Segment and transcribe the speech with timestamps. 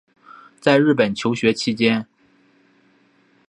[0.59, 2.07] 在日本求学期间